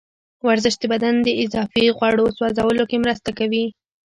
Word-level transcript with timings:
ورزش 0.47 0.75
د 0.79 0.83
بدن 0.93 1.15
د 1.21 1.27
اضافي 1.43 1.85
غوړو 1.97 2.25
سوځولو 2.37 2.83
کې 2.89 2.97
مرسته 3.05 3.29
کوي. 3.39 3.65